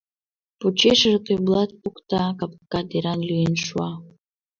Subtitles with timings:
[0.59, 3.91] Почешыже Тойблат покта, капка деран лӱен шуа.